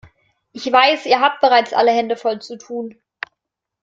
[0.51, 2.99] Ich weiß, ihr habt bereits alle Hände voll zu tun.